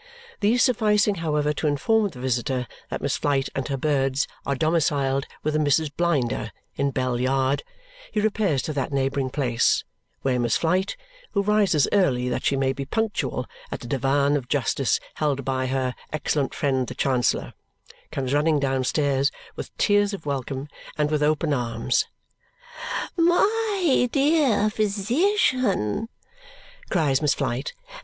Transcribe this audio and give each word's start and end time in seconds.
These 0.39 0.63
sufficing, 0.63 1.13
however, 1.21 1.53
to 1.53 1.67
inform 1.67 2.09
the 2.09 2.19
visitor 2.19 2.65
that 2.89 3.03
Miss 3.03 3.17
Flite 3.17 3.49
and 3.53 3.67
her 3.67 3.77
birds 3.77 4.27
are 4.47 4.55
domiciled 4.55 5.27
with 5.43 5.55
a 5.55 5.59
Mrs. 5.59 5.95
Blinder, 5.95 6.51
in 6.75 6.89
Bell 6.89 7.19
Yard, 7.19 7.61
he 8.11 8.19
repairs 8.19 8.63
to 8.63 8.73
that 8.73 8.91
neighbouring 8.91 9.29
place, 9.29 9.83
where 10.23 10.39
Miss 10.39 10.57
Flite 10.57 10.97
(who 11.33 11.43
rises 11.43 11.87
early 11.91 12.29
that 12.29 12.43
she 12.45 12.55
may 12.57 12.73
be 12.73 12.83
punctual 12.83 13.45
at 13.71 13.81
the 13.81 13.85
divan 13.87 14.35
of 14.35 14.47
justice 14.49 14.99
held 15.17 15.45
by 15.45 15.67
her 15.67 15.93
excellent 16.11 16.55
friend 16.55 16.87
the 16.87 16.95
Chancellor) 16.95 17.53
comes 18.11 18.33
running 18.33 18.59
downstairs 18.59 19.29
with 19.55 19.69
tears 19.77 20.15
of 20.15 20.25
welcome 20.25 20.67
and 20.97 21.11
with 21.11 21.21
open 21.21 21.53
arms. 21.53 22.05
"My 23.15 24.09
dear 24.11 24.67
physician!" 24.71 26.09
cries 26.89 27.21
Miss 27.21 27.35
Flite. 27.35 27.75